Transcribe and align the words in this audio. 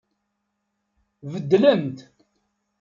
Beddlent. 1.31 1.97